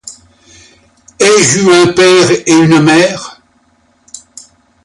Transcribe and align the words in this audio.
Ai-je 1.19 1.59
eu 1.59 1.69
un 1.71 1.93
père 1.93 2.31
et 2.31 2.43
une 2.51 2.79
mère? 2.81 3.39